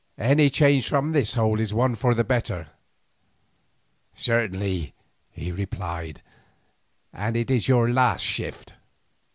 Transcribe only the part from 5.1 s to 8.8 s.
he replied; "and it is your last shift."